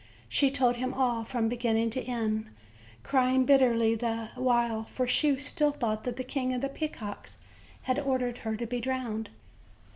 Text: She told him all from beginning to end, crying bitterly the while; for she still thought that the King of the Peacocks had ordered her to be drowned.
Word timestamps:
She 0.27 0.49
told 0.49 0.77
him 0.77 0.95
all 0.95 1.23
from 1.23 1.47
beginning 1.47 1.91
to 1.91 2.01
end, 2.01 2.47
crying 3.03 3.45
bitterly 3.45 3.93
the 3.93 4.31
while; 4.33 4.83
for 4.83 5.07
she 5.07 5.37
still 5.37 5.69
thought 5.73 6.05
that 6.05 6.15
the 6.15 6.23
King 6.23 6.55
of 6.55 6.61
the 6.61 6.69
Peacocks 6.69 7.37
had 7.83 7.99
ordered 7.99 8.39
her 8.39 8.57
to 8.57 8.65
be 8.65 8.79
drowned. 8.81 9.29